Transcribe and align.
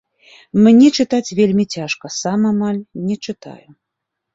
Мне 0.67 0.87
чытаць 1.03 1.35
вельмі 1.41 1.67
цяжка, 1.77 2.13
сам 2.21 2.51
амаль 2.55 2.85
не 3.07 3.23
чытаю. 3.25 3.69